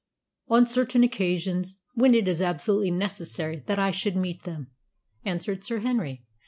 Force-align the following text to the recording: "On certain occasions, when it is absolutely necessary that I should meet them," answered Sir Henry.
"On 0.47 0.65
certain 0.65 1.03
occasions, 1.03 1.77
when 1.93 2.15
it 2.15 2.27
is 2.27 2.41
absolutely 2.41 2.89
necessary 2.89 3.57
that 3.67 3.77
I 3.77 3.91
should 3.91 4.15
meet 4.15 4.45
them," 4.45 4.71
answered 5.25 5.63
Sir 5.63 5.81
Henry. 5.81 6.23